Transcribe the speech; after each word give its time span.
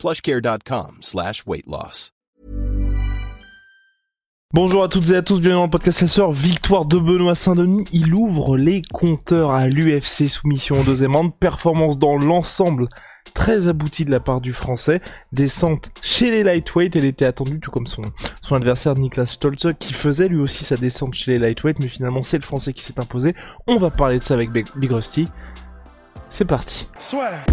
plushcare.com 0.00 0.98
slash 1.02 1.46
weight 1.46 1.66
loss. 1.66 2.12
Bonjour 4.52 4.82
à 4.82 4.88
toutes 4.88 5.10
et 5.10 5.14
à 5.14 5.22
tous, 5.22 5.40
bienvenue 5.40 5.60
dans 5.60 5.64
le 5.66 5.70
podcast 5.70 6.06
Sœur. 6.08 6.32
Victoire 6.32 6.84
de 6.84 6.98
Benoît 6.98 7.36
Saint-Denis, 7.36 7.84
il 7.92 8.12
ouvre 8.14 8.56
les 8.56 8.82
compteurs 8.82 9.52
à 9.52 9.68
l'UFC 9.68 10.28
soumission 10.28 10.80
en 10.80 10.82
deuxième 10.82 11.14
round. 11.14 11.32
Performance 11.38 11.98
dans 11.98 12.16
l'ensemble 12.16 12.88
très 13.32 13.68
aboutie 13.68 14.04
de 14.04 14.10
la 14.10 14.18
part 14.18 14.40
du 14.40 14.52
français. 14.52 15.02
Descente 15.30 15.90
chez 16.02 16.30
les 16.30 16.42
lightweight, 16.42 16.96
elle 16.96 17.04
était 17.04 17.26
attendue 17.26 17.60
tout 17.60 17.70
comme 17.70 17.86
son, 17.86 18.02
son 18.42 18.56
adversaire 18.56 18.96
Niklas 18.96 19.26
Stolze 19.26 19.74
qui 19.78 19.92
faisait 19.92 20.26
lui 20.26 20.40
aussi 20.40 20.64
sa 20.64 20.76
descente 20.76 21.14
chez 21.14 21.30
les 21.30 21.38
lightweight, 21.38 21.78
mais 21.78 21.88
finalement 21.88 22.24
c'est 22.24 22.38
le 22.38 22.42
français 22.42 22.72
qui 22.72 22.82
s'est 22.82 22.98
imposé. 22.98 23.36
On 23.68 23.76
va 23.76 23.90
parler 23.90 24.18
de 24.18 24.24
ça 24.24 24.34
avec 24.34 24.50
Big 24.50 24.90
Rusty. 24.90 25.28
C'est 26.30 26.44
parti. 26.44 26.88
Soit. 26.98 27.44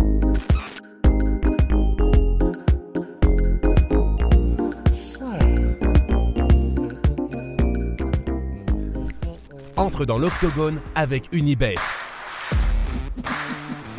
Entre 9.78 10.06
dans 10.06 10.18
l'octogone 10.18 10.80
avec 10.96 11.30
Unibet. 11.32 11.76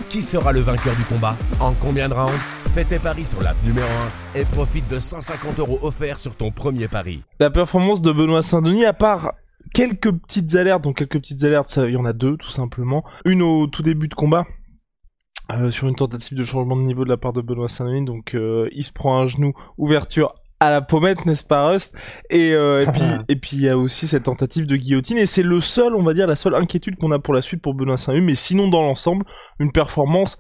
Qui 0.09 0.23
sera 0.23 0.51
le 0.51 0.59
vainqueur 0.59 0.97
du 0.97 1.05
combat 1.05 1.37
En 1.61 1.73
combien 1.73 2.09
de 2.09 2.15
rounds 2.15 2.33
Fais 2.75 2.85
tes 2.85 2.99
paris 2.99 3.27
sur 3.27 3.41
l'app 3.41 3.57
numéro 3.65 3.87
1 4.35 4.41
et 4.41 4.45
profite 4.45 4.91
de 4.91 4.99
150 4.99 5.61
euros 5.61 5.79
offerts 5.83 6.19
sur 6.19 6.35
ton 6.35 6.51
premier 6.51 6.89
pari. 6.89 7.23
La 7.39 7.51
performance 7.51 8.03
de 8.03 8.11
Benoît 8.11 8.43
Saint-Denis, 8.43 8.87
à 8.87 8.93
part 8.93 9.35
quelques 9.73 10.11
petites 10.11 10.57
alertes, 10.57 10.83
donc 10.83 10.97
quelques 10.97 11.21
petites 11.21 11.45
alertes, 11.45 11.79
il 11.85 11.93
y 11.93 11.97
en 11.97 12.05
a 12.05 12.13
deux 12.13 12.37
tout 12.37 12.51
simplement. 12.51 13.05
Une 13.25 13.43
au 13.43 13.69
tout 13.69 13.85
début 13.85 14.09
de 14.09 14.15
combat, 14.15 14.47
euh, 15.53 15.71
sur 15.71 15.87
une 15.87 15.95
tentative 15.95 16.37
de 16.37 16.45
changement 16.45 16.75
de 16.75 16.83
niveau 16.83 17.05
de 17.05 17.09
la 17.09 17.17
part 17.17 17.33
de 17.33 17.41
Benoît 17.41 17.69
Saint-Denis, 17.69 18.05
donc 18.05 18.35
euh, 18.35 18.69
il 18.73 18.83
se 18.83 18.93
prend 18.93 19.21
un 19.21 19.29
genou, 19.29 19.53
ouverture 19.77 20.35
à 20.61 20.71
la 20.71 20.81
pommette, 20.81 21.25
n'est-ce 21.27 21.45
pas 21.45 21.69
Rust? 21.69 21.95
Et, 22.31 22.53
euh, 22.53 22.83
et 22.83 22.93
puis 22.93 23.03
et 23.29 23.37
puis 23.37 23.57
il 23.57 23.63
y 23.63 23.69
a 23.69 23.79
aussi 23.79 24.07
cette 24.07 24.25
tentative 24.25 24.67
de 24.67 24.77
guillotine 24.77 25.19
et 25.19 25.27
c'est 25.27 25.43
le 25.43 25.61
seul, 25.61 25.95
on 25.95 26.03
va 26.03 26.15
dire, 26.15 26.27
la 26.27 26.37
seule 26.37 26.55
inquiétude 26.55 26.97
qu'on 26.97 27.13
a 27.13 27.19
pour 27.19 27.35
la 27.35 27.43
suite 27.43 27.63
pour 27.63 27.75
Benoît 27.75 27.99
Saint-Denis, 27.99 28.27
mais 28.27 28.35
sinon 28.35 28.69
dans 28.69 28.83
l'ensemble, 28.83 29.25
une 29.61 29.73
performance 29.73 30.37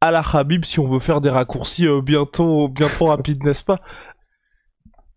à 0.00 0.10
la 0.10 0.22
Habib 0.32 0.64
si 0.64 0.80
on 0.80 0.88
veut 0.88 0.98
faire 0.98 1.20
des 1.20 1.30
raccourcis 1.30 1.86
bientôt 2.02 2.68
bientôt 2.68 3.06
rapides, 3.06 3.44
n'est-ce 3.44 3.64
pas? 3.64 3.80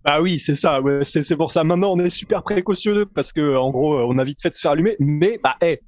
Ah 0.06 0.22
oui, 0.22 0.38
c'est 0.38 0.56
ça. 0.56 0.82
Ouais, 0.82 1.04
c'est 1.04 1.38
pour 1.38 1.52
ça. 1.52 1.64
Maintenant, 1.64 1.92
on 1.92 2.00
est 2.00 2.10
super 2.10 2.44
précautionneux 2.44 3.06
parce 3.06 3.32
que, 3.32 3.56
en 3.56 3.72
gros, 3.72 3.98
on 4.00 4.18
a 4.18 4.24
vite 4.26 4.42
fait 4.42 4.50
de 4.50 4.54
se 4.54 4.60
faire 4.60 4.72
allumer. 4.72 4.98
Mais, 5.00 5.40
bah, 5.42 5.56
hey, 5.62 5.80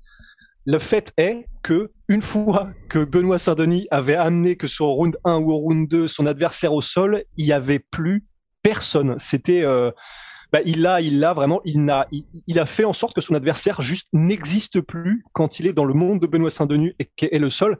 le 0.66 0.80
fait 0.80 1.14
est 1.18 1.46
que 1.64 1.92
une 2.08 2.22
fois 2.22 2.70
que 2.90 3.04
Benoît 3.04 3.38
Saint-Denis 3.38 3.88
avait 3.92 4.16
amené 4.16 4.56
que 4.56 4.68
sur 4.68 4.86
round 4.86 5.18
1 5.26 5.38
ou 5.38 5.52
au 5.52 5.58
round 5.58 5.90
2 5.90 6.08
son 6.08 6.26
adversaire 6.26 6.74
au 6.74 6.82
sol, 6.82 7.24
il 7.38 7.46
y 7.46 7.54
avait 7.54 7.80
plus 7.80 8.26
personne. 8.66 9.14
C'était 9.20 9.64
euh, 9.64 9.92
bah, 10.52 10.60
il 10.66 10.82
l'a, 10.82 11.00
il 11.00 11.20
vraiment, 11.36 11.62
il 11.66 11.88
a, 11.88 12.08
il, 12.48 12.60
a 12.60 12.66
fait 12.66 12.84
en 12.84 12.94
sorte 12.94 13.14
que 13.14 13.22
son 13.22 13.36
adversaire 13.36 13.84
juste 13.84 14.08
n'existe 14.12 14.82
plus 14.82 15.24
quand 15.34 15.60
il 15.60 15.68
est 15.68 15.74
dans 15.74 15.86
le 15.86 15.94
monde 15.94 16.20
de 16.20 16.26
Benoît 16.26 16.50
Saint-Denis 16.50 16.94
et 16.98 17.36
est 17.36 17.38
le 17.38 17.52
sol. 17.52 17.78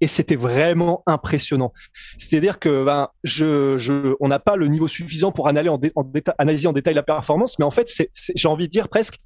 Et 0.00 0.06
c'était 0.06 0.36
vraiment 0.36 1.02
impressionnant. 1.06 1.72
C'est-à-dire 2.16 2.60
que 2.60 2.84
ben, 2.84 3.08
je, 3.24 4.14
on 4.20 4.28
n'a 4.28 4.38
pas 4.38 4.54
le 4.54 4.68
niveau 4.68 4.86
suffisant 4.86 5.32
pour 5.32 5.48
analyser 5.48 5.92
en, 5.96 6.02
en, 6.02 6.12
analyser 6.38 6.68
en 6.68 6.72
détail 6.72 6.94
la 6.94 7.02
performance, 7.02 7.58
mais 7.58 7.64
en 7.64 7.72
fait, 7.72 7.90
j'ai 8.36 8.48
envie 8.48 8.66
de 8.66 8.70
dire 8.70 8.88
presque 8.88 9.18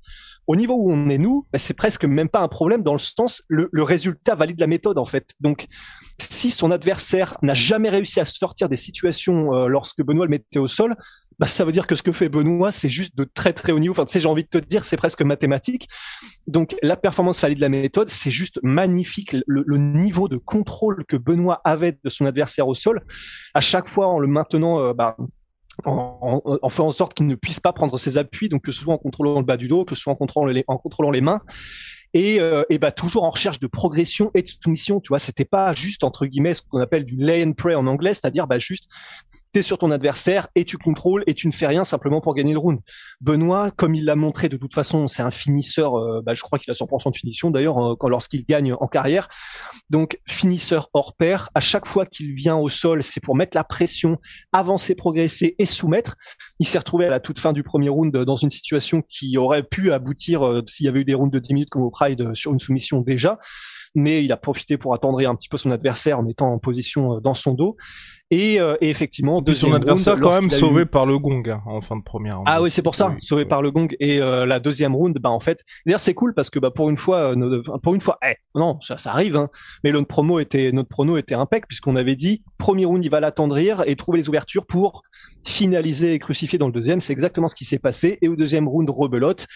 au 0.47 0.57
niveau 0.57 0.75
où 0.75 0.93
on 0.93 1.09
est 1.09 1.19
nous, 1.19 1.47
bah, 1.53 1.59
c'est 1.59 1.75
presque 1.75 2.05
même 2.05 2.29
pas 2.29 2.41
un 2.41 2.49
problème 2.49 2.83
dans 2.83 2.93
le 2.93 2.99
sens 2.99 3.43
le, 3.49 3.69
le, 3.73 3.83
résultat 3.83 4.35
valide 4.35 4.61
la 4.61 4.67
méthode 4.67 4.99
en 4.99 5.05
fait. 5.05 5.31
Donc 5.41 5.67
si 6.19 6.51
son 6.51 6.71
adversaire 6.71 7.37
n'a 7.43 7.55
jamais 7.55 7.89
réussi 7.89 8.21
à 8.21 8.25
sortir 8.25 8.69
des 8.69 8.77
situations 8.77 9.55
euh, 9.55 9.69
lorsque 9.69 10.03
Benoît 10.03 10.27
le 10.27 10.31
mettait 10.31 10.59
au 10.59 10.69
sol, 10.69 10.95
bah, 11.39 11.47
ça 11.47 11.65
veut 11.65 11.73
dire 11.73 11.87
que 11.87 11.97
ce 11.97 12.03
que 12.03 12.13
fait 12.13 12.29
Benoît, 12.29 12.71
c'est 12.71 12.89
juste 12.89 13.17
de 13.17 13.25
très 13.25 13.53
très 13.53 13.73
haut 13.73 13.79
niveau. 13.79 13.93
Enfin, 13.93 14.05
tu 14.05 14.13
sais, 14.13 14.21
j'ai 14.21 14.29
envie 14.29 14.45
de 14.45 14.49
te 14.49 14.59
dire, 14.59 14.85
c'est 14.85 14.97
presque 14.97 15.23
mathématique. 15.23 15.89
Donc, 16.47 16.77
la 16.83 16.97
performance 16.97 17.41
valide 17.41 17.59
la 17.59 17.69
méthode, 17.69 18.09
c'est 18.09 18.31
juste 18.31 18.61
magnifique. 18.63 19.37
Le, 19.47 19.65
le, 19.67 19.79
niveau 19.79 20.29
de 20.29 20.37
contrôle 20.37 21.05
que 21.07 21.17
Benoît 21.17 21.61
avait 21.65 21.99
de 22.05 22.09
son 22.09 22.27
adversaire 22.27 22.69
au 22.69 22.75
sol, 22.75 23.01
à 23.53 23.61
chaque 23.61 23.89
fois 23.89 24.07
en 24.07 24.19
le 24.19 24.29
maintenant, 24.29 24.79
euh, 24.79 24.93
bah, 24.93 25.17
en, 25.85 26.41
en, 26.45 26.59
en, 26.63 26.69
faisant 26.69 26.89
en 26.89 26.93
sorte 26.93 27.15
qu'il 27.15 27.27
ne 27.27 27.35
puisse 27.35 27.61
pas 27.61 27.73
prendre 27.73 27.99
ses 27.99 28.19
appuis, 28.19 28.49
donc 28.49 28.63
que 28.63 28.73
ce 28.73 28.81
soit 28.81 28.95
en 28.95 28.99
contrôlant 28.99 29.39
le 29.39 29.45
bas 29.45 29.57
du 29.57 29.69
dos, 29.69 29.85
que 29.85 29.95
ce 29.95 30.03
soit 30.03 30.13
en 30.13 30.17
contrôlant 30.17 30.47
les, 30.47 30.65
en 30.69 30.77
contrôlant 30.77 31.11
les 31.11 31.21
mains, 31.21 31.41
et, 32.15 32.41
euh, 32.41 32.63
bah, 32.81 32.93
toujours 32.93 33.25
en 33.25 33.31
recherche 33.31 33.59
de 33.59 33.67
progression 33.67 34.31
et 34.35 34.43
de 34.43 34.49
soumission. 34.49 35.01
Tu 35.01 35.09
vois, 35.09 35.19
c'était 35.19 35.45
pas 35.45 35.75
juste 35.75 36.05
entre 36.05 36.27
guillemets 36.27 36.55
ce 36.55 36.63
qu'on 36.63 36.81
appelle 36.81 37.05
du 37.05 37.17
lay 37.17 37.45
and 37.45 37.53
pray 37.53 37.75
en 37.75 37.87
anglais, 37.87 38.15
c'est-à-dire 38.15 38.47
bah, 38.47 38.59
juste 38.59 38.85
t'es 39.53 39.63
sur 39.63 39.79
ton 39.79 39.91
adversaire 39.91 40.49
et 40.55 40.65
tu 40.65 40.79
contrôles 40.79 41.23
et 41.27 41.35
tu 41.35 41.47
ne 41.47 41.53
fais 41.53 41.67
rien 41.67 41.85
simplement 41.85 42.21
pour 42.21 42.35
gagner 42.35 42.53
le 42.53 42.59
round. 42.59 42.81
Benoît, 43.21 43.71
comme 43.71 43.95
il 43.95 44.05
l'a 44.05 44.17
montré 44.17 44.49
de 44.49 44.57
toute 44.57 44.75
façon, 44.75 45.07
c'est 45.09 45.23
un 45.23 45.31
finisseur. 45.31 45.97
Euh, 45.97 46.23
bah, 46.25 46.35
je 46.35 46.43
crois 46.43 46.59
qu'il 46.59 46.71
a 46.71 46.75
100% 46.75 47.11
de 47.11 47.17
finition 47.17 47.51
d'ailleurs 47.51 47.97
lorsqu'il 48.09 48.45
gagne 48.45 48.75
en 48.75 48.87
carrière. 48.87 49.29
Donc 49.91 50.19
finisseur 50.27 50.89
hors 50.93 51.15
pair. 51.17 51.51
À 51.55 51.61
chaque 51.61 51.87
fois 51.87 52.07
qu'il 52.07 52.33
vient 52.35 52.57
au 52.57 52.69
sol, 52.69 53.03
c'est 53.03 53.21
pour 53.21 53.35
mettre 53.35 53.57
la 53.57 53.65
pression, 53.65 54.19
avancer, 54.53 54.95
progresser 54.95 55.57
et 55.59 55.67
soumettre. 55.67 56.17
Il 56.61 56.67
s'est 56.67 56.79
retrouvé 56.79 57.07
à 57.07 57.11
la 57.11 57.21
toute 57.21 57.39
fin 57.39 57.53
du 57.53 57.63
premier 57.63 57.89
round 57.89 58.17
dans 58.17 58.37
une 58.37 58.51
situation 58.51 59.03
qui 59.03 59.37
aurait 59.39 59.65
pu 59.65 59.93
aboutir 59.93 60.47
euh, 60.47 60.63
s'il 60.67 60.87
y 60.87 60.89
avait 60.89 61.01
eu 61.01 61.05
des 61.05 61.15
rounds 61.15 61.33
de 61.33 61.39
10 61.39 61.55
minutes 61.55 61.71
comme 61.71 61.83
au 61.83 61.91
Pride 61.91 62.35
sur 62.35 62.53
une 62.53 62.59
soumission 62.59 63.01
déjà 63.01 63.39
mais 63.95 64.25
il 64.25 64.33
a 64.33 64.37
profité 64.37 64.77
pour 64.77 64.95
attendrir 64.95 65.31
un 65.31 65.35
petit 65.35 65.49
peu 65.49 65.57
son 65.57 65.71
adversaire 65.71 66.19
en 66.19 66.27
étant 66.27 66.53
en 66.53 66.59
position 66.59 67.21
dans 67.21 67.35
son 67.35 67.55
dos. 67.55 67.77
Et, 68.31 68.59
euh, 68.59 68.75
et 68.81 68.89
effectivement, 68.89 69.43
de 69.43 69.55
son 69.55 69.73
adversaire 69.75 70.19
quand 70.19 70.33
même 70.33 70.51
sauvé 70.51 70.83
eu... 70.83 70.87
par 70.87 71.05
le 71.07 71.19
gong 71.19 71.43
hein, 71.47 71.61
en 71.67 71.81
fin 71.83 71.97
de 71.97 72.03
première. 72.03 72.41
Ah 72.47 72.63
oui, 72.63 72.71
c'est 72.71 72.83
pour 72.83 72.95
ça, 72.95 73.11
oui, 73.11 73.17
sauvé 73.21 73.43
oui. 73.43 73.49
par 73.49 73.63
le 73.63 73.71
gong. 73.71 73.89
Et 74.01 74.21
euh, 74.21 74.47
la 74.47 74.61
deuxième 74.61 74.97
round, 74.97 75.17
bah 75.19 75.31
en 75.31 75.41
fait, 75.41 75.61
d'ailleurs 75.85 76.01
c'est 76.01 76.15
cool 76.15 76.35
parce 76.35 76.51
que 76.51 76.59
bah 76.59 76.71
pour 76.71 76.89
une 76.89 76.97
fois, 76.97 77.37
euh, 77.37 77.63
pour 77.83 77.95
une 77.95 78.01
fois, 78.01 78.19
eh, 78.27 78.35
non, 78.55 78.81
ça, 78.81 78.97
ça 78.99 79.11
arrive, 79.11 79.37
hein, 79.37 79.51
mais 79.85 79.93
notre 79.93 80.09
promo 80.09 80.41
était, 80.41 80.73
notre 80.73 80.89
prono 80.89 81.17
était 81.17 81.35
impec 81.35 81.69
puisqu'on 81.69 81.97
avait 81.97 82.17
dit 82.17 82.43
premier 82.59 82.87
round 82.87 83.05
il 83.05 83.11
va 83.11 83.21
l'attendrir 83.21 83.85
et 83.87 83.95
trouver 83.95 84.19
les 84.19 84.29
ouvertures 84.29 84.67
pour 84.67 85.03
finaliser 85.47 86.15
et 86.15 86.19
crucifier 86.19 86.59
dans 86.59 86.67
le 86.67 86.73
deuxième. 86.73 87.01
C'est 87.01 87.13
exactement 87.13 87.49
ce 87.49 87.55
qui 87.55 87.67
s'est 87.67 87.79
passé. 87.79 88.19
Et 88.23 88.29
au 88.29 88.37
deuxième 88.37 88.67
round, 88.67 88.89
rebelote. 88.89 89.47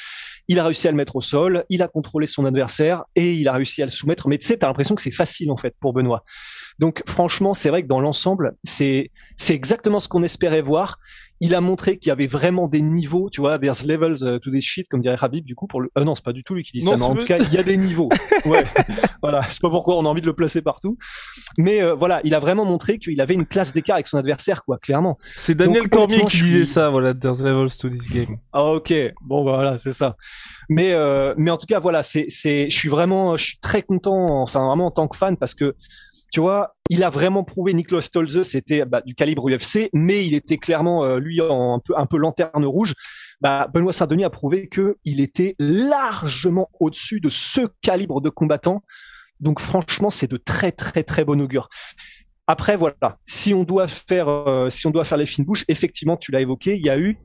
Il 0.48 0.59
a 0.59 0.64
réussi 0.64 0.88
à 0.88 0.91
le 0.91 0.97
mettre 0.97 1.16
au 1.16 1.20
sol, 1.20 1.64
il 1.69 1.82
a 1.82 1.88
contrôlé 1.88 2.26
son 2.26 2.44
adversaire 2.47 3.04
et 3.14 3.34
il 3.34 3.48
a 3.48 3.53
réussi 3.53 3.82
à 3.82 3.84
le 3.84 3.91
soumettre. 3.91 4.28
Mais 4.28 4.38
tu 4.38 4.47
sais, 4.47 4.56
t'as 4.56 4.66
l'impression 4.66 4.94
que 4.94 5.03
c'est 5.03 5.10
facile 5.10 5.50
en 5.50 5.56
fait 5.56 5.75
pour 5.78 5.92
Benoît. 5.92 6.25
Donc 6.78 7.03
franchement, 7.06 7.54
c'est 7.54 7.70
vrai 7.70 7.82
que 7.82 7.88
dans 7.88 8.00
l'ensemble, 8.00 8.54
c'est 8.64 9.10
c'est 9.36 9.54
exactement 9.54 10.00
ce 10.00 10.09
qu'on 10.09 10.22
espérait 10.22 10.62
voir. 10.62 10.98
Il 11.41 11.54
a 11.54 11.60
montré 11.60 11.99
qu'il 11.99 12.09
y 12.09 12.12
avait 12.12 12.26
vraiment 12.26 12.69
des 12.69 12.81
niveaux, 12.81 13.31
tu 13.31 13.41
vois, 13.41 13.59
there's 13.59 13.84
levels 13.84 14.22
uh, 14.22 14.41
to 14.41 14.50
this 14.50 14.65
shit, 14.65 14.88
comme 14.88 15.00
dirait 15.00 15.16
Habib, 15.21 15.44
du 15.44 15.54
coup, 15.54 15.66
pour 15.66 15.81
le, 15.81 15.91
euh, 15.97 16.04
non, 16.04 16.15
c'est 16.15 16.25
pas 16.25 16.32
du 16.32 16.43
tout 16.44 16.54
lui 16.54 16.62
qui 16.62 16.72
dit 16.72 16.84
non, 16.84 16.97
ça, 16.97 16.97
mais 16.97 17.03
en 17.04 17.15
tout 17.15 17.26
cas, 17.26 17.38
il 17.38 17.53
y 17.53 17.59
a 17.59 17.62
des 17.62 17.76
niveaux. 17.76 18.09
ouais. 18.44 18.65
voilà. 19.22 19.43
Je 19.48 19.54
sais 19.54 19.60
pas 19.60 19.71
pourquoi 19.71 19.97
on 19.97 20.04
a 20.04 20.09
envie 20.09 20.21
de 20.21 20.27
le 20.27 20.32
placer 20.32 20.62
partout. 20.62 20.98
Mais, 21.59 21.82
euh, 21.82 21.94
voilà, 21.94 22.21
il 22.25 22.34
a 22.34 22.41
vraiment 22.41 22.65
montré 22.65 22.98
qu'il 22.98 23.21
avait 23.21 23.34
une 23.34 23.47
classe 23.47 23.72
d'écart 23.72 23.94
avec 23.94 24.06
son 24.06 24.19
adversaire, 24.19 24.65
quoi, 24.65 24.78
clairement. 24.78 25.19
C'est 25.37 25.54
Daniel 25.54 25.82
Donc, 25.82 25.91
Cormier 25.91 26.25
qui 26.25 26.43
disait 26.43 26.65
ça, 26.65 26.91
voilà, 26.91 27.15
there's 27.15 27.41
levels 27.41 27.77
to 27.78 27.89
this 27.89 28.09
game. 28.09 28.39
Ah, 28.53 28.65
ok. 28.72 28.92
Bon, 29.22 29.45
bah, 29.45 29.53
voilà, 29.54 29.78
c'est 29.78 29.92
ça. 29.92 30.16
Mais, 30.68 30.92
euh, 30.92 31.34
mais 31.36 31.51
en 31.51 31.57
tout 31.57 31.66
cas, 31.66 31.78
voilà, 31.78 32.03
c'est, 32.03 32.27
c'est, 32.28 32.68
je 32.68 32.77
suis 32.77 32.89
vraiment, 32.89 33.36
je 33.36 33.45
suis 33.45 33.59
très 33.59 33.83
content, 33.83 34.27
enfin, 34.28 34.66
vraiment 34.66 34.86
en 34.86 34.91
tant 34.91 35.09
que 35.09 35.16
fan, 35.16 35.36
parce 35.36 35.54
que, 35.54 35.74
tu 36.30 36.41
vois, 36.41 36.77
il 36.91 37.03
a 37.03 37.10
vraiment 37.10 37.42
prouvé 37.42 37.72
Niklas 37.72 38.03
Stolze, 38.03 38.42
c'était 38.42 38.84
bah, 38.84 39.01
du 39.04 39.15
calibre 39.15 39.48
UFC, 39.48 39.89
mais 39.92 40.27
il 40.27 40.34
était 40.34 40.59
clairement 40.59 41.04
euh, 41.04 41.19
lui 41.19 41.41
en 41.41 41.75
un 41.75 41.78
peu 41.78 41.95
un 41.97 42.07
peu 42.07 42.19
lanterne 42.19 42.65
rouge. 42.66 42.95
Bah, 43.41 43.69
Benoît 43.72 43.92
Saint-Denis 43.92 44.25
a 44.25 44.30
prouvé 44.30 44.69
que 44.69 44.97
il 45.04 45.21
était 45.21 45.54
largement 45.59 46.69
au-dessus 46.80 47.21
de 47.21 47.28
ce 47.28 47.63
calibre 47.83 48.21
de 48.21 48.28
combattant. 48.28 48.83
Donc 49.41 49.60
franchement, 49.60 50.10
c'est 50.10 50.30
de 50.30 50.36
très 50.36 50.72
très 50.72 51.03
très 51.03 51.25
bon 51.25 51.41
augure. 51.41 51.69
Après 52.47 52.77
voilà, 52.77 53.19
si 53.24 53.54
on 53.54 53.65
doit 53.65 53.89
faire 53.89 54.28
euh, 54.28 54.71
si 54.71 54.86
on 54.86 54.91
doit 54.91 55.04
faire 55.04 55.19
les 55.19 55.27
fines 55.27 55.45
bouches, 55.45 55.65
effectivement, 55.69 56.16
tu 56.16 56.33
l'as 56.33 56.41
évoqué, 56.41 56.77
il 56.77 56.84
y 56.84 56.91
a 56.91 56.98
eu 56.98 57.19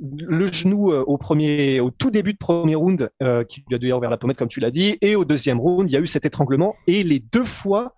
le 0.00 0.46
genou 0.46 0.92
euh, 0.92 1.04
au 1.06 1.18
premier, 1.18 1.80
au 1.80 1.90
tout 1.90 2.10
début 2.10 2.32
de 2.32 2.38
premier 2.38 2.74
round, 2.74 3.10
euh, 3.22 3.44
qui 3.44 3.64
lui 3.68 3.76
a 3.76 3.78
d'ailleurs 3.78 3.98
ouvert 3.98 4.10
la 4.10 4.16
pommette 4.16 4.36
comme 4.36 4.48
tu 4.48 4.60
l'as 4.60 4.70
dit, 4.70 4.98
et 5.00 5.16
au 5.16 5.24
deuxième 5.24 5.60
round, 5.60 5.88
il 5.88 5.92
y 5.92 5.96
a 5.96 6.00
eu 6.00 6.06
cet 6.06 6.26
étranglement. 6.26 6.74
Et 6.86 7.02
les 7.02 7.20
deux 7.20 7.44
fois, 7.44 7.94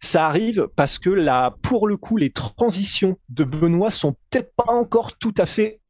ça 0.00 0.26
arrive 0.26 0.68
parce 0.76 0.98
que 0.98 1.10
là, 1.10 1.56
pour 1.62 1.86
le 1.86 1.96
coup, 1.96 2.16
les 2.16 2.30
transitions 2.30 3.18
de 3.28 3.44
Benoît 3.44 3.90
sont 3.90 4.16
peut-être 4.30 4.54
pas 4.54 4.72
encore 4.72 5.16
tout 5.18 5.34
à 5.36 5.46
fait 5.46 5.80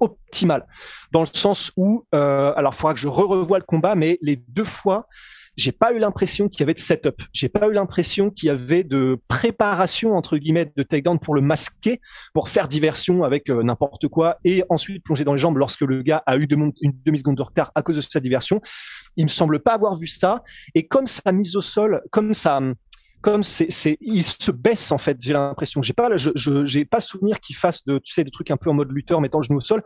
optimales, 0.00 0.66
dans 1.10 1.22
le 1.22 1.28
sens 1.32 1.72
où, 1.76 2.06
euh, 2.14 2.52
alors, 2.56 2.72
il 2.74 2.76
faudra 2.76 2.94
que 2.94 3.00
je 3.00 3.08
re-revoie 3.08 3.58
le 3.58 3.64
combat, 3.64 3.94
mais 3.94 4.18
les 4.22 4.36
deux 4.36 4.64
fois, 4.64 5.06
j'ai 5.56 5.72
pas 5.72 5.92
eu 5.92 5.98
l'impression 5.98 6.48
qu'il 6.48 6.60
y 6.60 6.62
avait 6.62 6.74
de 6.74 6.80
setup. 6.80 7.22
J'ai 7.32 7.48
pas 7.48 7.66
eu 7.68 7.72
l'impression 7.72 8.30
qu'il 8.30 8.46
y 8.46 8.50
avait 8.50 8.84
de 8.84 9.18
préparation 9.28 10.16
entre 10.16 10.38
guillemets 10.38 10.72
de 10.76 10.82
takedown 10.82 11.18
pour 11.18 11.34
le 11.34 11.40
masquer, 11.40 12.00
pour 12.32 12.48
faire 12.48 12.68
diversion 12.68 13.22
avec 13.22 13.50
euh, 13.50 13.62
n'importe 13.62 14.08
quoi 14.08 14.38
et 14.44 14.64
ensuite 14.68 15.04
plonger 15.04 15.24
dans 15.24 15.34
les 15.34 15.38
jambes 15.38 15.58
lorsque 15.58 15.82
le 15.82 16.02
gars 16.02 16.22
a 16.26 16.36
eu 16.36 16.46
une 16.50 16.72
demi 17.04 17.18
seconde 17.18 17.36
de 17.36 17.42
retard 17.42 17.72
à 17.74 17.82
cause 17.82 17.96
de 17.96 18.00
cette 18.00 18.22
diversion. 18.22 18.60
Il 19.16 19.24
me 19.24 19.28
semble 19.28 19.60
pas 19.60 19.74
avoir 19.74 19.96
vu 19.96 20.06
ça. 20.06 20.42
Et 20.74 20.86
comme 20.86 21.06
sa 21.06 21.32
mise 21.32 21.56
au 21.56 21.60
sol, 21.60 22.02
comme 22.10 22.34
ça 22.34 22.60
comme 23.22 23.42
c'est, 23.42 23.70
c'est, 23.70 23.96
il 24.00 24.22
se 24.24 24.50
baisse 24.50 24.92
en 24.92 24.98
fait. 24.98 25.16
J'ai 25.20 25.32
l'impression. 25.32 25.80
J'ai 25.80 25.92
pas, 25.92 26.16
je, 26.16 26.30
je, 26.34 26.66
j'ai 26.66 26.84
pas 26.84 27.00
souvenir 27.00 27.40
qu'il 27.40 27.56
fasse 27.56 27.84
de, 27.84 27.98
tu 27.98 28.12
sais, 28.12 28.24
des 28.24 28.30
trucs 28.30 28.50
un 28.50 28.56
peu 28.56 28.68
en 28.68 28.74
mode 28.74 28.90
lutteur, 28.92 29.20
mettant 29.20 29.38
le 29.38 29.44
genou 29.44 29.58
au 29.58 29.60
sol. 29.60 29.82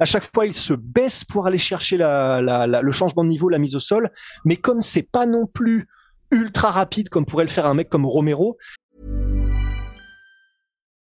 À 0.00 0.04
chaque 0.04 0.24
fois, 0.34 0.46
il 0.46 0.54
se 0.54 0.72
baisse 0.72 1.24
pour 1.24 1.46
aller 1.46 1.58
chercher 1.58 1.96
la, 1.96 2.40
la, 2.40 2.66
la, 2.66 2.82
le 2.82 2.92
changement 2.92 3.22
de 3.22 3.28
niveau, 3.28 3.48
la 3.48 3.58
mise 3.58 3.76
au 3.76 3.80
sol. 3.80 4.10
Mais 4.44 4.56
comme 4.56 4.80
c'est 4.80 5.02
pas 5.02 5.26
non 5.26 5.46
plus 5.46 5.86
ultra 6.30 6.70
rapide 6.70 7.08
comme 7.08 7.24
pourrait 7.24 7.44
le 7.44 7.50
faire 7.50 7.66
un 7.66 7.74
mec 7.74 7.88
comme 7.88 8.04
Romero. 8.04 8.56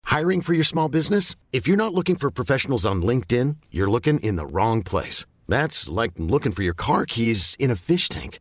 Hiring 0.06 0.42
for 0.42 0.54
your 0.54 0.64
small 0.64 0.88
business? 0.88 1.36
If 1.52 1.66
you're 1.66 1.76
not 1.76 1.94
looking 1.94 2.16
for 2.16 2.30
professionals 2.30 2.84
on 2.84 3.00
LinkedIn, 3.02 3.56
you're 3.70 3.90
looking 3.90 4.18
in 4.20 4.36
the 4.36 4.46
wrong 4.46 4.82
place. 4.82 5.24
That's 5.48 5.88
like 5.88 6.12
looking 6.18 6.52
for 6.52 6.62
your 6.62 6.74
car 6.74 7.06
keys 7.06 7.56
in 7.58 7.70
a 7.70 7.76
fish 7.76 8.08
tank. 8.08 8.40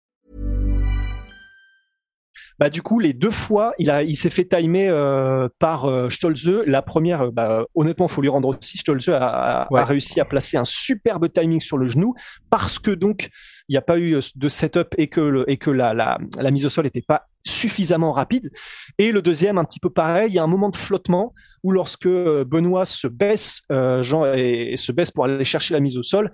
Bah, 2.61 2.69
du 2.69 2.83
coup, 2.83 2.99
les 2.99 3.13
deux 3.13 3.31
fois, 3.31 3.73
il, 3.79 3.89
a, 3.89 4.03
il 4.03 4.15
s'est 4.15 4.29
fait 4.29 4.45
timer 4.45 4.87
euh, 4.87 5.49
par 5.57 5.85
euh, 5.85 6.11
Stolze. 6.11 6.61
La 6.67 6.83
première, 6.83 7.23
euh, 7.23 7.31
bah, 7.31 7.65
honnêtement, 7.73 8.07
faut 8.07 8.21
lui 8.21 8.29
rendre 8.29 8.49
aussi. 8.49 8.77
Stolze 8.77 9.09
a, 9.09 9.63
a, 9.63 9.83
réussi 9.83 10.19
à 10.19 10.25
placer 10.25 10.57
un 10.57 10.63
superbe 10.63 11.27
timing 11.33 11.59
sur 11.59 11.79
le 11.79 11.87
genou 11.87 12.13
parce 12.51 12.77
que 12.77 12.91
donc 12.91 13.29
il 13.67 13.73
n'y 13.73 13.77
a 13.77 13.81
pas 13.81 13.97
eu 13.97 14.19
de 14.35 14.49
setup 14.49 14.93
et 14.99 15.07
que, 15.07 15.21
le, 15.21 15.49
et 15.49 15.57
que 15.57 15.71
la, 15.71 15.95
la, 15.95 16.19
la 16.37 16.51
mise 16.51 16.63
au 16.67 16.69
sol 16.69 16.83
n'était 16.83 17.01
pas 17.01 17.25
suffisamment 17.43 18.11
rapide. 18.11 18.51
Et 18.99 19.11
le 19.11 19.23
deuxième, 19.23 19.57
un 19.57 19.63
petit 19.63 19.79
peu 19.79 19.89
pareil, 19.89 20.29
il 20.29 20.35
y 20.35 20.39
a 20.39 20.43
un 20.43 20.47
moment 20.47 20.69
de 20.69 20.75
flottement 20.75 21.33
où 21.63 21.71
lorsque 21.71 22.07
Benoît 22.07 22.85
se 22.85 23.07
baisse, 23.07 23.61
euh, 23.71 24.03
Jean, 24.03 24.31
et, 24.35 24.73
et, 24.73 24.77
se 24.77 24.91
baisse 24.91 25.09
pour 25.09 25.25
aller 25.25 25.43
chercher 25.45 25.73
la 25.73 25.79
mise 25.79 25.97
au 25.97 26.03
sol, 26.03 26.31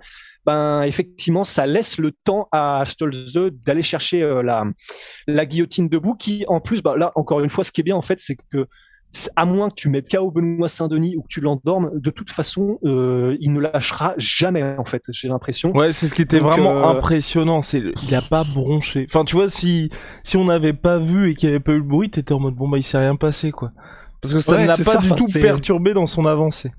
ben 0.48 0.82
effectivement, 0.84 1.44
ça 1.44 1.66
laisse 1.66 1.98
le 1.98 2.10
temps 2.10 2.48
à 2.52 2.82
Stolze 2.86 3.38
d'aller 3.66 3.82
chercher 3.82 4.22
euh, 4.22 4.42
la, 4.42 4.64
la 5.26 5.44
guillotine 5.44 5.90
debout, 5.90 6.14
qui 6.14 6.46
en 6.48 6.60
plus, 6.60 6.80
bah, 6.82 6.96
là 6.96 7.10
encore 7.16 7.40
une 7.40 7.50
fois, 7.50 7.64
ce 7.64 7.70
qui 7.70 7.82
est 7.82 7.84
bien 7.84 7.96
en 7.96 8.02
fait, 8.02 8.18
c'est 8.18 8.36
que 8.50 8.66
à 9.36 9.44
moins 9.44 9.68
que 9.68 9.74
tu 9.74 9.90
mettes 9.90 10.08
KO 10.10 10.30
Benoît 10.30 10.68
Saint-Denis 10.68 11.16
ou 11.18 11.22
que 11.22 11.28
tu 11.28 11.42
l'endormes, 11.42 11.90
de 11.94 12.08
toute 12.08 12.30
façon, 12.30 12.78
euh, 12.86 13.36
il 13.40 13.52
ne 13.52 13.60
lâchera 13.60 14.14
jamais, 14.16 14.74
en 14.78 14.86
fait, 14.86 15.02
j'ai 15.10 15.28
l'impression. 15.28 15.70
Ouais, 15.72 15.92
c'est 15.92 16.08
ce 16.08 16.14
qui 16.14 16.22
était 16.22 16.40
Donc, 16.40 16.48
vraiment 16.48 16.78
euh... 16.78 16.96
impressionnant, 16.96 17.60
c'est 17.60 17.82
il 18.06 18.14
a 18.14 18.22
pas 18.22 18.44
bronché. 18.44 19.06
Enfin, 19.06 19.26
tu 19.26 19.36
vois, 19.36 19.50
si 19.50 19.90
si 20.24 20.38
on 20.38 20.46
n'avait 20.46 20.72
pas 20.72 20.96
vu 20.98 21.30
et 21.30 21.34
qu'il 21.34 21.50
n'y 21.50 21.56
avait 21.56 21.62
pas 21.62 21.72
eu 21.72 21.78
le 21.78 21.82
bruit, 21.82 22.08
t'étais 22.08 22.32
en 22.32 22.40
mode 22.40 22.54
bon 22.54 22.70
bah 22.70 22.78
il 22.78 22.84
s'est 22.84 22.96
rien 22.96 23.16
passé 23.16 23.50
quoi. 23.50 23.72
Parce 24.22 24.32
que 24.32 24.40
ça 24.40 24.52
Ouais, 24.52 24.62
ne 24.62 24.68
l'a 24.68 24.76
pas 24.78 24.82
ça, 24.82 24.98
du 24.98 25.10
tout 25.10 25.26
perturbé 25.30 25.92
dans 25.92 26.06
son 26.06 26.24
avancée. 26.24 26.70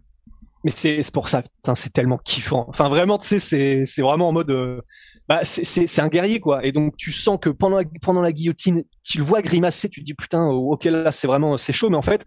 Mais 0.64 0.72
c'est 0.72 1.02
pour 1.14 1.30
ça, 1.30 1.44
c'est 1.76 1.94
tellement 1.94 2.18
kiffant. 2.18 2.66
Enfin, 2.68 2.90
vraiment, 2.90 3.18
tu 3.18 3.40
sais, 3.40 3.86
c'est 3.86 4.02
vraiment 4.02 4.28
en 4.30 4.32
mode, 4.34 4.52
euh, 4.52 4.82
bah, 5.28 5.42
c'est 5.44 6.00
un 6.02 6.08
guerrier 6.10 6.40
quoi. 6.40 6.66
Et 6.66 6.72
donc 6.72 6.98
tu 6.98 7.12
sens 7.12 7.38
que 7.42 7.50
pendant 7.50 7.78
la, 7.78 7.84
pendant 8.02 8.22
la 8.22 8.32
guillotine, 8.32 8.84
tu 9.04 9.20
le 9.20 9.24
vois 9.24 9.42
grimacer, 9.42 9.88
tu 9.90 10.02
te 10.02 10.06
dis 10.06 10.14
putain, 10.14 10.48
ok 10.48 10.84
là 10.86 11.12
c'est 11.12 11.28
vraiment 11.28 11.58
c'est 11.58 11.74
chaud, 11.74 11.90
mais 11.90 11.98
en 11.98 12.02
fait. 12.02 12.26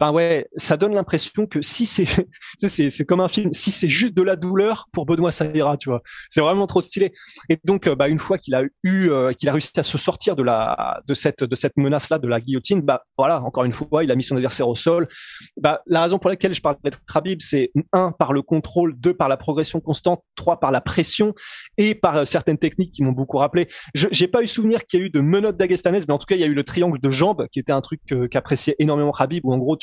Enfin 0.00 0.12
ouais, 0.12 0.48
ça 0.56 0.76
donne 0.76 0.94
l'impression 0.94 1.46
que 1.46 1.62
si 1.62 1.86
c'est, 2.58 2.90
c'est 2.90 3.04
comme 3.04 3.20
un 3.20 3.28
film. 3.28 3.52
Si 3.52 3.70
c'est 3.70 3.88
juste 3.88 4.14
de 4.14 4.22
la 4.22 4.36
douleur 4.36 4.88
pour 4.92 5.06
Benoît, 5.06 5.30
ça 5.30 5.46
ira, 5.54 5.76
tu 5.76 5.88
vois. 5.88 6.02
C'est 6.28 6.40
vraiment 6.40 6.66
trop 6.66 6.80
stylé. 6.80 7.12
Et 7.48 7.58
donc, 7.64 7.86
euh, 7.86 7.94
bah 7.94 8.08
une 8.08 8.18
fois 8.18 8.38
qu'il 8.38 8.54
a 8.54 8.62
eu, 8.62 9.08
euh, 9.08 9.32
qu'il 9.32 9.48
a 9.48 9.52
réussi 9.52 9.70
à 9.76 9.82
se 9.82 9.96
sortir 9.98 10.34
de 10.36 10.42
la, 10.42 11.00
de 11.06 11.14
cette, 11.14 11.44
de 11.44 11.54
cette 11.54 11.76
menace 11.76 12.10
là, 12.10 12.18
de 12.18 12.26
la 12.26 12.40
guillotine, 12.40 12.80
bah 12.80 13.04
voilà, 13.16 13.40
encore 13.42 13.64
une 13.64 13.72
fois, 13.72 14.02
il 14.02 14.10
a 14.10 14.16
mis 14.16 14.22
son 14.22 14.36
adversaire 14.36 14.68
au 14.68 14.74
sol. 14.74 15.08
Bah 15.56 15.82
la 15.86 16.02
raison 16.02 16.18
pour 16.18 16.30
laquelle 16.30 16.54
je 16.54 16.60
parle 16.60 16.76
d'être 16.82 17.00
Khabib, 17.12 17.40
c'est 17.40 17.70
un 17.92 18.10
par 18.10 18.32
le 18.32 18.42
contrôle, 18.42 18.98
deux 18.98 19.14
par 19.14 19.28
la 19.28 19.36
progression 19.36 19.80
constante, 19.80 20.22
trois 20.34 20.58
par 20.58 20.72
la 20.72 20.80
pression 20.80 21.34
et 21.78 21.94
par 21.94 22.16
euh, 22.16 22.24
certaines 22.24 22.58
techniques 22.58 22.92
qui 22.92 23.02
m'ont 23.02 23.12
beaucoup 23.12 23.38
rappelé. 23.38 23.68
Je 23.94 24.08
j'ai 24.10 24.28
pas 24.28 24.42
eu 24.42 24.48
souvenir 24.48 24.84
qu'il 24.86 25.00
y 25.00 25.02
a 25.02 25.06
eu 25.06 25.10
de 25.10 25.20
menottes 25.20 25.56
d'Agestanes, 25.56 26.04
mais 26.06 26.14
en 26.14 26.18
tout 26.18 26.26
cas 26.26 26.34
il 26.34 26.40
y 26.40 26.44
a 26.44 26.46
eu 26.46 26.54
le 26.54 26.64
triangle 26.64 26.98
de 27.00 27.10
jambes 27.10 27.46
qui 27.52 27.58
était 27.58 27.72
un 27.72 27.80
truc 27.80 28.00
qu'appréciait 28.30 28.76
énormément 28.78 29.12
Khabib, 29.12 29.44
où 29.44 29.52
en 29.52 29.58
gros 29.58 29.76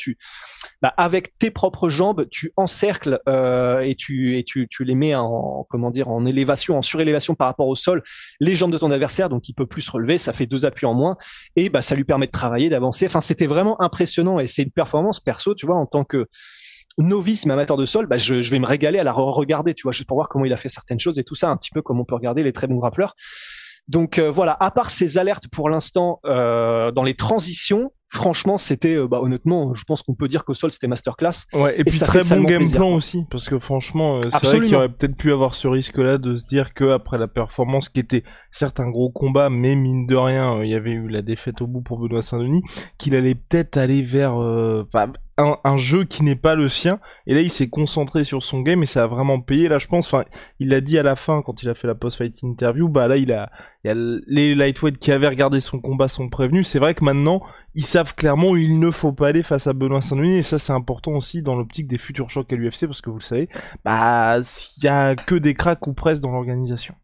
bah, 0.80 0.92
avec 0.96 1.38
tes 1.38 1.50
propres 1.50 1.88
jambes, 1.88 2.26
tu 2.30 2.52
encercles 2.56 3.20
euh, 3.28 3.80
et 3.80 3.94
tu 3.94 4.44
les 4.80 4.94
mets 4.94 5.14
en 5.14 6.26
élévation, 6.26 6.78
en 6.78 6.82
surélévation 6.82 7.34
par 7.34 7.48
rapport 7.48 7.68
au 7.68 7.74
sol, 7.74 8.02
les 8.40 8.54
jambes 8.54 8.72
de 8.72 8.78
ton 8.78 8.90
adversaire, 8.90 9.28
donc 9.28 9.48
il 9.48 9.54
peut 9.54 9.66
plus 9.66 9.82
se 9.82 9.90
relever, 9.90 10.18
ça 10.18 10.32
fait 10.32 10.46
deux 10.46 10.66
appuis 10.66 10.86
en 10.86 10.94
moins 10.94 11.16
et 11.56 11.68
bah 11.68 11.82
ça 11.82 11.94
lui 11.94 12.04
permet 12.04 12.26
de 12.26 12.32
travailler, 12.32 12.68
d'avancer. 12.68 13.06
Enfin 13.06 13.20
c'était 13.20 13.46
vraiment 13.46 13.80
impressionnant 13.80 14.40
et 14.40 14.46
c'est 14.46 14.62
une 14.62 14.70
performance 14.70 15.20
perso, 15.20 15.54
tu 15.54 15.66
vois, 15.66 15.76
en 15.76 15.86
tant 15.86 16.04
que 16.04 16.26
novice 16.98 17.46
mais 17.46 17.54
amateur 17.54 17.76
de 17.76 17.86
sol, 17.86 18.06
bah, 18.06 18.18
je, 18.18 18.42
je 18.42 18.50
vais 18.50 18.58
me 18.58 18.66
régaler 18.66 18.98
à 18.98 19.04
la 19.04 19.12
regarder, 19.12 19.74
tu 19.74 19.82
vois, 19.84 19.92
juste 19.92 20.06
pour 20.06 20.16
voir 20.16 20.28
comment 20.28 20.44
il 20.44 20.52
a 20.52 20.56
fait 20.56 20.68
certaines 20.68 21.00
choses 21.00 21.18
et 21.18 21.24
tout 21.24 21.34
ça, 21.34 21.48
un 21.48 21.56
petit 21.56 21.70
peu 21.70 21.82
comme 21.82 22.00
on 22.00 22.04
peut 22.04 22.14
regarder 22.14 22.42
les 22.42 22.52
très 22.52 22.66
bons 22.66 22.76
grappleurs. 22.76 23.14
Donc 23.88 24.18
euh, 24.18 24.30
voilà, 24.30 24.56
à 24.60 24.70
part 24.70 24.90
ces 24.90 25.18
alertes 25.18 25.48
pour 25.48 25.68
l'instant 25.68 26.20
euh, 26.24 26.92
dans 26.92 27.02
les 27.02 27.14
transitions, 27.14 27.92
franchement, 28.12 28.58
c'était 28.58 28.96
euh, 28.96 29.08
bah, 29.08 29.20
honnêtement, 29.20 29.74
je 29.74 29.84
pense 29.84 30.02
qu'on 30.02 30.14
peut 30.14 30.28
dire 30.28 30.44
qu'au 30.44 30.54
sol 30.54 30.70
c'était 30.70 30.86
masterclass. 30.86 31.46
Ouais, 31.54 31.80
et, 31.80 31.84
puis 31.84 31.96
ça 31.96 32.06
très 32.06 32.20
bon 32.20 32.44
game 32.44 32.58
plaisir, 32.58 32.78
plan 32.78 32.88
quoi. 32.88 32.96
aussi, 32.96 33.24
parce 33.30 33.48
que 33.48 33.58
franchement, 33.58 34.18
euh, 34.18 34.28
c'est 34.30 34.46
vrai 34.46 34.66
qu'il 34.66 34.74
aurait 34.74 34.90
peut-être 34.90 35.16
pu 35.16 35.32
avoir 35.32 35.54
ce 35.54 35.66
risque-là 35.66 36.18
de 36.18 36.36
se 36.36 36.44
dire 36.44 36.74
que 36.74 36.90
après 36.90 37.18
la 37.18 37.26
performance 37.26 37.88
qui 37.88 38.00
était 38.00 38.22
certes 38.50 38.80
un 38.80 38.90
gros 38.90 39.10
combat, 39.10 39.48
mais 39.48 39.74
mine 39.74 40.06
de 40.06 40.14
rien, 40.14 40.58
euh, 40.58 40.64
il 40.64 40.70
y 40.70 40.74
avait 40.74 40.92
eu 40.92 41.08
la 41.08 41.22
défaite 41.22 41.62
au 41.62 41.66
bout 41.66 41.80
pour 41.80 41.98
Benoît 41.98 42.22
Saint-Denis, 42.22 42.62
qu'il 42.98 43.14
allait 43.14 43.34
peut-être 43.34 43.78
aller 43.78 44.02
vers 44.02 44.40
euh, 44.40 44.84
un, 45.38 45.76
jeu 45.76 46.04
qui 46.04 46.22
n'est 46.22 46.36
pas 46.36 46.54
le 46.54 46.68
sien. 46.68 47.00
Et 47.26 47.34
là, 47.34 47.40
il 47.40 47.50
s'est 47.50 47.68
concentré 47.68 48.24
sur 48.24 48.42
son 48.42 48.60
game 48.60 48.82
et 48.82 48.86
ça 48.86 49.04
a 49.04 49.06
vraiment 49.06 49.40
payé. 49.40 49.68
Là, 49.68 49.78
je 49.78 49.86
pense, 49.86 50.06
enfin, 50.06 50.24
il 50.58 50.68
l'a 50.68 50.80
dit 50.80 50.98
à 50.98 51.02
la 51.02 51.16
fin 51.16 51.42
quand 51.42 51.62
il 51.62 51.68
a 51.68 51.74
fait 51.74 51.86
la 51.86 51.94
post-fight 51.94 52.42
interview. 52.42 52.88
Bah 52.88 53.08
là, 53.08 53.16
il 53.16 53.32
a, 53.32 53.50
il 53.84 53.90
a 53.90 53.94
les 54.26 54.54
lightweight 54.54 54.98
qui 54.98 55.12
avaient 55.12 55.28
regardé 55.28 55.60
son 55.60 55.80
combat 55.80 56.08
sont 56.08 56.28
prévenus. 56.28 56.68
C'est 56.68 56.78
vrai 56.78 56.94
que 56.94 57.04
maintenant, 57.04 57.42
ils 57.74 57.84
savent 57.84 58.14
clairement 58.14 58.56
il 58.56 58.78
ne 58.78 58.90
faut 58.90 59.12
pas 59.12 59.28
aller 59.28 59.42
face 59.42 59.66
à 59.66 59.72
Benoît 59.72 60.02
Saint-Denis 60.02 60.36
et 60.36 60.42
ça 60.42 60.58
c'est 60.58 60.72
important 60.72 61.12
aussi 61.12 61.42
dans 61.42 61.56
l'optique 61.56 61.88
des 61.88 61.98
futurs 61.98 62.30
chocs 62.30 62.52
à 62.52 62.56
l'UFC 62.56 62.86
parce 62.86 63.00
que 63.00 63.10
vous 63.10 63.18
le 63.18 63.22
savez, 63.22 63.48
bah 63.84 64.38
il 64.38 64.84
y 64.84 64.88
a 64.88 65.14
que 65.14 65.34
des 65.34 65.54
cracks 65.54 65.86
ou 65.86 65.94
presque 65.94 66.22
dans 66.22 66.30
l'organisation. 66.30 66.94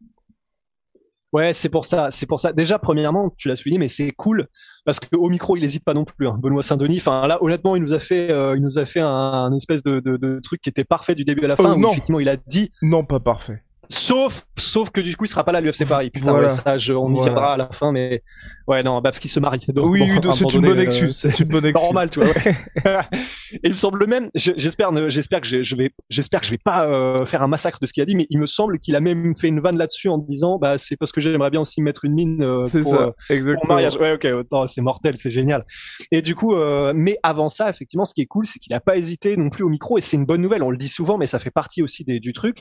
Ouais, 1.33 1.53
c'est 1.53 1.69
pour 1.69 1.85
ça, 1.85 2.09
c'est 2.11 2.27
pour 2.27 2.41
ça. 2.41 2.53
Déjà, 2.53 2.79
premièrement, 2.79 3.31
tu 3.37 3.49
l'as 3.49 3.57
souligné, 3.57 3.79
mais 3.79 3.89
c'est 3.89 4.11
cool 4.13 4.47
parce 4.87 4.99
que 4.99 5.15
au 5.17 5.29
micro, 5.29 5.57
il 5.57 5.65
hésite 5.65 5.85
pas 5.85 5.93
non 5.93 6.05
plus. 6.05 6.27
hein. 6.27 6.37
Benoît 6.41 6.63
Saint-Denis, 6.63 6.99
enfin 6.99 7.27
là, 7.27 7.37
honnêtement, 7.43 7.77
il 7.77 7.83
nous 7.83 7.93
a 7.93 7.99
fait, 7.99 8.31
euh, 8.31 8.57
il 8.57 8.63
nous 8.63 8.79
a 8.79 8.87
fait 8.87 9.01
un, 9.01 9.07
un 9.09 9.53
espèce 9.55 9.83
de, 9.83 10.01
de, 10.01 10.17
de 10.17 10.41
truc 10.43 10.63
qui 10.63 10.71
était 10.71 10.85
parfait 10.85 11.15
du 11.15 11.25
début 11.25 11.45
à 11.45 11.49
la 11.49 11.57
fin. 11.57 11.73
Euh, 11.73 11.75
où 11.75 11.79
non. 11.81 11.91
effectivement, 11.91 12.21
il 12.21 12.29
a 12.31 12.37
dit, 12.37 12.73
Non, 12.81 13.05
pas 13.05 13.21
parfait. 13.21 13.63
Sauf, 13.91 14.45
sauf 14.59 14.91
que 14.91 15.01
du 15.01 15.17
coup, 15.17 15.25
il 15.25 15.29
sera 15.29 15.45
pas 15.45 15.53
là 15.53 15.59
à 15.59 15.61
l'UFC 15.61 15.87
Paris. 15.89 16.11
Putain, 16.11 16.31
Voilà. 16.31 16.45
ouais, 16.49 16.49
ça, 16.51 16.77
je- 16.79 16.93
on 16.93 17.11
y 17.15 17.23
viendra 17.23 17.55
à 17.55 17.57
la 17.57 17.69
fin, 17.73 17.93
mais 17.93 18.23
ouais, 18.67 18.83
non, 18.83 18.97
bah, 18.97 19.03
parce 19.05 19.19
qu'il 19.19 19.31
se 19.31 19.41
marie. 19.41 19.61
Donc, 19.69 19.91
oui, 19.91 20.03
bon, 20.23 20.33
c'est 20.33 20.45
une 20.55 20.61
bonne 20.63 20.79
euh, 20.79 20.83
excuse. 20.83 21.17
c'est- 21.17 21.41
une 21.41 21.49
bonne 21.49 21.65
excuse. 21.65 21.85
normal, 21.85 22.11
tu 22.11 22.21
vois. 22.21 22.29
ouais. 22.29 22.55
Et 23.53 23.59
il 23.65 23.71
me 23.71 23.77
semble 23.77 24.07
même, 24.07 24.31
je- 24.35 24.53
j'espère, 24.57 24.91
j'espère 25.11 25.41
que 25.41 25.47
je, 25.47 25.77
vais, 25.77 25.91
j'espère 26.11 26.41
que 26.41 26.47
je 26.47 26.51
vais 26.53 26.59
pas 26.63 26.87
euh, 26.87 27.25
faire 27.27 27.43
un 27.43 27.49
massacre 27.49 27.79
de 27.81 27.87
ce 27.87 27.93
qu'il 27.93 28.03
a 28.03 28.07
dit, 28.07 28.15
mais 28.15 28.27
il 28.31 28.39
me 28.39 28.47
semble 28.47 28.79
qu'il 28.79 28.95
a 28.97 29.01
même 29.01 29.35
fait 29.37 29.49
une 29.49 29.61
vanne 29.61 29.79
là-dessus 29.79 30.09
en 30.09 30.19
disant, 30.19 30.59
bah 30.59 30.77
c'est 30.79 30.97
parce 30.97 31.13
que 31.13 31.21
j'aimerais 31.21 31.51
bien 31.51 31.61
aussi 31.61 31.81
mettre 31.83 32.05
une 32.05 32.15
mine 32.15 32.43
euh, 32.43 32.69
pour, 32.69 32.95
ça, 32.95 33.15
euh, 33.31 33.55
pour 33.55 33.67
mariage. 33.69 33.97
Ouais, 33.97 34.13
ok, 34.13 34.27
c'est 34.69 34.81
mortel, 34.83 35.17
c'est 35.17 35.31
génial. 35.31 35.65
Et 36.13 36.23
du 36.23 36.35
coup, 36.35 36.55
mais 36.95 37.19
avant 37.23 37.49
ça, 37.49 37.71
effectivement, 37.71 38.05
ce 38.05 38.15
qui 38.15 38.21
est 38.21 38.27
cool, 38.27 38.47
c'est 38.47 38.59
qu'il 38.59 38.75
a 38.75 38.81
pas 38.81 38.97
hésité 38.97 39.37
non 39.37 39.49
plus 39.51 39.65
au 39.65 39.69
micro, 39.69 39.99
et 39.99 40.01
c'est 40.01 40.17
une 40.17 40.27
bonne 40.27 40.43
nouvelle. 40.43 40.63
On 40.63 40.71
le 40.71 40.77
dit 40.77 40.89
souvent, 40.89 41.19
mais 41.19 41.27
ça 41.27 41.39
fait 41.39 41.51
partie 41.51 41.83
aussi 41.83 42.05
des, 42.05 42.21
du 42.21 42.33
truc. 42.33 42.59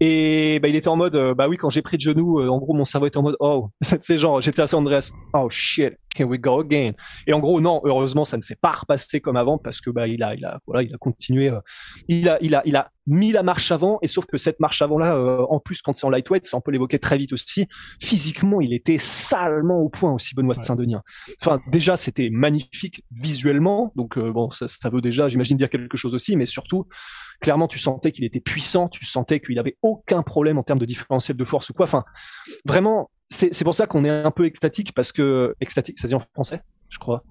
Et 0.00 0.55
bah, 0.60 0.68
il 0.68 0.76
était 0.76 0.88
en 0.88 0.96
mode, 0.96 1.16
euh, 1.16 1.34
bah 1.34 1.48
oui, 1.48 1.56
quand 1.56 1.70
j'ai 1.70 1.82
pris 1.82 1.96
de 1.96 2.02
genoux, 2.02 2.40
euh, 2.40 2.48
en 2.48 2.58
gros, 2.58 2.74
mon 2.74 2.84
cerveau 2.84 3.06
était 3.06 3.16
en 3.16 3.22
mode, 3.22 3.36
oh, 3.40 3.70
c'est 4.00 4.18
genre, 4.18 4.40
j'étais 4.40 4.62
à 4.62 4.66
San 4.66 4.80
Andreas, 4.80 5.12
oh 5.34 5.48
shit, 5.50 5.94
here 6.18 6.28
we 6.28 6.38
go 6.38 6.60
again. 6.60 6.92
Et 7.26 7.32
en 7.32 7.40
gros, 7.40 7.60
non, 7.60 7.80
heureusement, 7.84 8.24
ça 8.24 8.36
ne 8.36 8.42
s'est 8.42 8.56
pas 8.56 8.72
repassé 8.72 9.20
comme 9.20 9.36
avant 9.36 9.58
parce 9.58 9.80
que 9.80 9.90
bah 9.90 10.06
il 10.06 10.22
a, 10.22 10.34
il 10.34 10.44
a, 10.44 10.60
voilà, 10.66 10.82
il 10.82 10.94
a 10.94 10.98
continué, 10.98 11.48
euh, 11.48 11.60
il 12.08 12.28
a, 12.28 12.38
il 12.40 12.54
a, 12.54 12.62
il 12.64 12.76
a 12.76 12.90
mis 13.06 13.32
la 13.32 13.42
marche 13.42 13.70
avant. 13.72 13.98
Et 14.02 14.08
sauf 14.08 14.26
que 14.26 14.38
cette 14.38 14.60
marche 14.60 14.82
avant 14.82 14.98
là, 14.98 15.16
euh, 15.16 15.46
en 15.48 15.60
plus 15.60 15.82
quand 15.82 15.94
c'est 15.94 16.06
en 16.06 16.10
lightweight, 16.10 16.46
ça 16.46 16.56
on 16.56 16.60
peut 16.60 16.72
l'évoquer 16.72 16.98
très 16.98 17.18
vite 17.18 17.32
aussi. 17.32 17.66
Physiquement, 18.00 18.60
il 18.60 18.72
était 18.72 18.98
salement 18.98 19.78
au 19.78 19.88
point 19.88 20.12
aussi, 20.12 20.34
Benoît 20.34 20.54
Saint-Denis. 20.54 20.96
Enfin, 21.40 21.60
déjà, 21.68 21.96
c'était 21.96 22.30
magnifique 22.30 23.04
visuellement. 23.12 23.92
Donc 23.96 24.18
euh, 24.18 24.32
bon, 24.32 24.50
ça, 24.50 24.68
ça 24.68 24.90
veut 24.90 25.00
déjà, 25.00 25.28
j'imagine 25.28 25.56
dire 25.56 25.70
quelque 25.70 25.96
chose 25.96 26.14
aussi, 26.14 26.36
mais 26.36 26.46
surtout, 26.46 26.86
clairement, 27.40 27.68
tu 27.68 27.78
sentais 27.78 28.12
qu'il 28.12 28.24
était 28.24 28.40
puissant, 28.40 28.88
tu 28.88 29.04
sentais 29.04 29.40
qu'il 29.40 29.58
avait 29.58 29.76
aucun 29.82 30.22
problème 30.22 30.58
en 30.58 30.62
termes 30.62 30.78
de 30.78 30.86
différentiel 30.86 31.36
de 31.36 31.44
force 31.44 31.70
ou 31.70 31.74
quoi. 31.74 31.84
Enfin, 31.84 32.04
vraiment, 32.64 33.10
c'est 33.28 33.64
pour 33.64 33.74
ça 33.74 33.86
qu'on 33.86 34.04
est 34.04 34.10
un 34.10 34.30
peu 34.30 34.44
extatique 34.44 34.92
parce 34.94 35.12
que 35.12 35.54
extatique, 35.60 35.98
ça 35.98 36.08
dit 36.08 36.14
en 36.14 36.20
français 36.20 36.62
je 36.96 36.98
crois. 36.98 37.22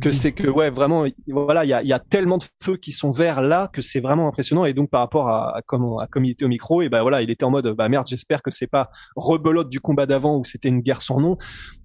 que 0.00 0.12
c'est 0.12 0.30
que 0.30 0.48
ouais 0.48 0.70
vraiment 0.70 1.06
voilà 1.26 1.64
il 1.64 1.68
y 1.68 1.72
a, 1.72 1.82
y 1.82 1.92
a, 1.92 1.98
tellement 1.98 2.38
de 2.38 2.44
feux 2.62 2.76
qui 2.76 2.92
sont 2.92 3.10
verts 3.10 3.42
là 3.42 3.68
que 3.72 3.82
c'est 3.82 3.98
vraiment 3.98 4.28
impressionnant. 4.28 4.64
Et 4.64 4.74
donc 4.74 4.90
par 4.90 5.00
rapport 5.00 5.28
à, 5.28 5.56
à, 5.56 5.62
comment 5.62 5.98
à 5.98 6.06
comme 6.06 6.24
il 6.24 6.30
était 6.30 6.44
au 6.44 6.48
micro 6.48 6.82
et 6.82 6.88
ben 6.88 7.02
voilà 7.02 7.20
il 7.20 7.30
était 7.30 7.44
en 7.44 7.50
mode 7.50 7.66
bah 7.76 7.88
merde 7.88 8.06
j'espère 8.08 8.42
que 8.42 8.52
c'est 8.52 8.68
pas 8.68 8.90
rebelote 9.16 9.68
du 9.68 9.80
combat 9.80 10.06
d'avant 10.06 10.36
où 10.36 10.44
c'était 10.44 10.68
une 10.68 10.82
guerre 10.82 11.02
sans 11.02 11.18
nom. 11.18 11.36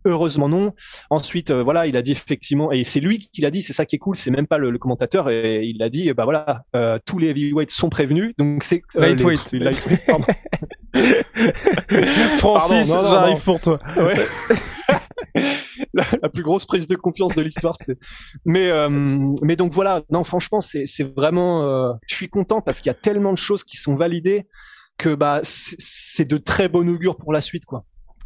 Heureusement 0.06 0.48
non. 0.48 0.74
Ensuite 1.10 1.50
euh, 1.50 1.64
voilà 1.64 1.88
il 1.88 1.98
a 1.98 2.04
dit 2.04 2.12
effectivement 2.12 2.72
et 2.72 2.84
c'est 2.84 3.00
lui 3.00 3.18
qui 3.20 3.42
l'a 3.42 3.50
dit 3.50 3.64
c'est 3.64 3.74
ça 3.74 3.88
qui 3.88 3.96
est 3.96 4.00
cool 4.00 4.16
c'est 4.16 4.32
même 4.32 4.48
pas 4.48 4.60
le, 4.60 4.78
commentateur 4.78 5.32
et 5.32 5.64
il 5.64 5.82
a 5.82 5.90
dit 5.90 6.14
bah 6.14 6.26
voilà 6.26 6.66
euh, 6.76 7.00
tous 7.04 7.18
les 7.18 7.30
heavyweights 7.30 7.72
sont 7.72 7.90
prévenus 7.90 8.36
donc 8.38 8.62
c'est 8.62 8.84
euh, 8.96 9.02
lightweight, 9.02 9.56
Francis 12.38 12.88
j'arrive 12.88 13.44
pour 13.44 13.60
toi. 13.60 13.80
Ouais. 13.98 14.18
la, 15.94 16.30
plus 16.30 16.44
grosse 16.44 16.66
prise 16.66 16.88
de 16.88 16.96
confiance 16.96 17.36
de 17.36 17.42
l'histoire. 17.42 17.76
Mais 18.46 18.70
euh, 18.70 18.90
mais 19.42 19.56
donc 19.56 19.74
voilà, 19.74 20.04
non 20.10 20.24
franchement 20.24 20.62
c'est 20.62 20.86
c'est 20.86 21.16
vraiment, 21.16 21.64
euh, 21.64 21.94
je 22.08 22.16
suis 22.16 22.30
content 22.30 22.62
parce 22.62 22.80
qu'il 22.80 22.90
y 22.90 22.96
a 22.96 23.00
tellement 23.00 23.32
de 23.32 23.38
choses 23.38 23.64
qui 23.64 23.78
sont 23.78 23.96
validées 23.96 24.48
que 24.98 25.14
bah 25.14 25.42
c'est 25.44 26.26
de 26.26 26.38
très 26.38 26.70
bon 26.70 26.90
augure 26.90 27.18
pour 27.18 27.34
la 27.34 27.42
suite 27.42 27.66
quoi. 27.66 27.86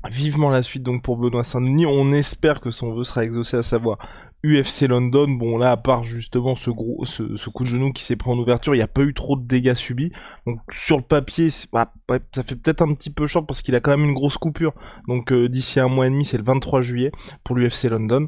Vivement 0.09 0.49
la 0.49 0.63
suite 0.63 0.81
donc 0.81 1.03
pour 1.03 1.17
Benoît 1.17 1.43
Saint-Denis. 1.43 1.85
On 1.85 2.11
espère 2.11 2.59
que 2.59 2.71
son 2.71 2.93
vœu 2.93 3.03
sera 3.03 3.23
exaucé, 3.23 3.57
à 3.57 3.63
savoir 3.63 3.99
UFC 4.43 4.87
London. 4.87 5.27
Bon 5.29 5.57
là, 5.57 5.71
à 5.71 5.77
part 5.77 6.03
justement 6.03 6.55
ce 6.55 6.71
gros, 6.71 7.05
ce, 7.05 7.49
coup 7.49 7.63
de 7.63 7.69
genou 7.69 7.91
qui 7.93 8.03
s'est 8.03 8.15
pris 8.15 8.31
en 8.31 8.37
ouverture, 8.37 8.73
il 8.73 8.79
n'y 8.79 8.83
a 8.83 8.87
pas 8.87 9.01
eu 9.01 9.13
trop 9.13 9.37
de 9.37 9.45
dégâts 9.45 9.75
subis. 9.75 10.11
Donc 10.47 10.59
sur 10.71 10.97
le 10.97 11.03
papier, 11.03 11.49
bah, 11.71 11.91
ça 12.33 12.43
fait 12.43 12.55
peut-être 12.55 12.81
un 12.81 12.93
petit 12.93 13.11
peu 13.11 13.27
short 13.27 13.45
parce 13.47 13.61
qu'il 13.61 13.75
a 13.75 13.79
quand 13.79 13.91
même 13.91 14.05
une 14.05 14.13
grosse 14.15 14.37
coupure. 14.37 14.73
Donc 15.07 15.31
euh, 15.31 15.47
d'ici 15.47 15.79
un 15.79 15.87
mois 15.87 16.07
et 16.07 16.09
demi, 16.09 16.25
c'est 16.25 16.37
le 16.37 16.43
23 16.43 16.81
juillet 16.81 17.11
pour 17.43 17.55
l'UFC 17.55 17.83
London. 17.85 18.27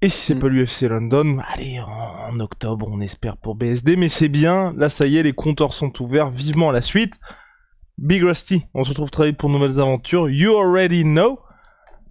Et 0.00 0.08
si 0.08 0.18
c'est 0.18 0.34
mm. 0.34 0.38
pas 0.38 0.48
l'UFC 0.48 0.82
London, 0.82 1.38
allez, 1.52 1.80
en, 1.80 2.40
octobre, 2.40 2.88
on 2.90 3.00
espère 3.00 3.36
pour 3.36 3.54
BSD. 3.54 3.96
Mais 3.96 4.08
c'est 4.08 4.28
bien, 4.28 4.72
là 4.76 4.88
ça 4.88 5.06
y 5.06 5.18
est, 5.18 5.22
les 5.22 5.32
compteurs 5.34 5.74
sont 5.74 6.02
ouverts. 6.02 6.30
Vivement 6.30 6.70
la 6.70 6.82
suite. 6.82 7.18
Big 7.98 8.22
Rusty, 8.22 8.66
on 8.74 8.84
se 8.84 8.90
retrouve 8.90 9.10
très 9.10 9.28
vite 9.28 9.36
pour 9.36 9.48
de 9.48 9.54
nouvelles 9.54 9.80
aventures. 9.80 10.28
You 10.28 10.56
already 10.56 11.04
know. 11.04 11.38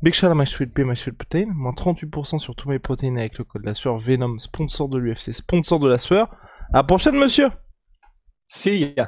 Big 0.01 0.13
shout 0.13 0.27
out 0.27 0.35
my 0.35 0.45
sweet 0.45 0.73
pea, 0.73 0.83
my 0.83 0.95
sweet 0.95 1.17
protein. 1.17 1.47
Moins 1.53 1.73
38% 1.73 2.39
sur 2.39 2.55
tous 2.55 2.69
mes 2.69 2.79
protéines 2.79 3.17
avec 3.17 3.37
le 3.37 3.43
code 3.43 3.65
la 3.65 3.73
sueur. 3.73 3.97
Venom, 3.97 4.39
sponsor 4.39 4.89
de 4.89 4.97
l'UFC, 4.97 5.33
sponsor 5.33 5.79
de 5.79 5.89
la 5.89 5.97
sueur. 5.97 6.29
À 6.73 6.77
la 6.77 6.83
prochaine, 6.83 7.15
monsieur. 7.15 7.49
See 8.47 8.93
ya. 8.97 9.07